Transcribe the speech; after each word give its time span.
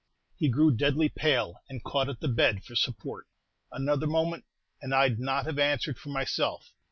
He 0.35 0.49
grew 0.49 0.71
deadly 0.75 1.09
pale, 1.09 1.61
and 1.69 1.83
caught 1.83 2.09
at 2.09 2.21
the 2.21 2.27
bed 2.27 2.63
for 2.63 2.75
support. 2.75 3.27
Another 3.71 4.07
moment, 4.07 4.45
and 4.81 4.95
I 4.95 5.07
'd 5.09 5.19
not 5.19 5.45
have 5.45 5.59
answered 5.59 5.99
for 5.99 6.09
myself. 6.09 6.73